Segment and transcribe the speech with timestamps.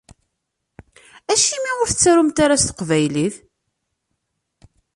[1.31, 3.35] Acimi ur tettarumt ara s teqbaylit?